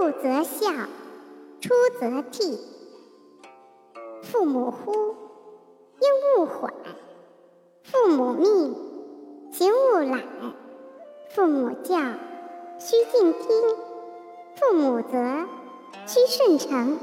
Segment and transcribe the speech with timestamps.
[0.00, 0.70] 入则孝
[1.60, 2.56] 出则悌
[4.22, 6.72] 父母呼应勿缓。
[7.82, 8.76] 父母命
[9.50, 10.22] 行勿懒。
[11.30, 11.96] 父母教
[12.78, 13.40] 须敬听。
[14.54, 15.46] 父母责
[16.06, 16.98] 须顺承。